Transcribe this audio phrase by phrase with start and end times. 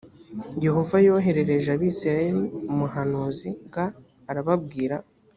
[0.65, 3.75] yehova yoherereje abisirayeli umuhanuzi g
[4.31, 4.95] arababwira